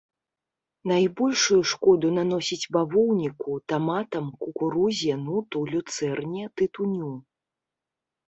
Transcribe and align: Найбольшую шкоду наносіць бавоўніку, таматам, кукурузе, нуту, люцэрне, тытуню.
Найбольшую 0.91 1.57
шкоду 1.71 2.07
наносіць 2.19 2.69
бавоўніку, 2.77 3.51
таматам, 3.73 4.25
кукурузе, 4.45 5.13
нуту, 5.27 5.59
люцэрне, 5.75 6.43
тытуню. 6.63 7.13